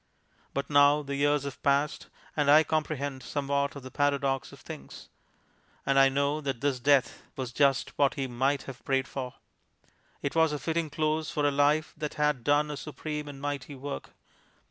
But 0.55 0.67
now 0.67 1.03
the 1.03 1.15
years 1.15 1.43
have 1.43 1.61
passed, 1.61 2.07
and 2.35 2.49
I 2.49 2.63
comprehend 2.63 3.21
somewhat 3.21 3.75
of 3.75 3.83
the 3.83 3.91
paradox 3.91 4.51
of 4.51 4.59
things, 4.59 5.09
and 5.85 5.99
I 5.99 6.09
know 6.09 6.41
that 6.41 6.59
this 6.59 6.79
death 6.79 7.21
was 7.35 7.53
just 7.53 7.95
what 7.99 8.15
he 8.15 8.25
might 8.25 8.63
have 8.63 8.83
prayed 8.83 9.07
for. 9.07 9.35
It 10.23 10.33
was 10.33 10.53
a 10.53 10.57
fitting 10.57 10.89
close 10.89 11.29
for 11.29 11.45
a 11.45 11.51
life 11.51 11.93
that 11.97 12.15
had 12.15 12.43
done 12.43 12.71
a 12.71 12.77
supreme 12.77 13.27
and 13.27 13.39
mighty 13.39 13.75
work. 13.75 14.09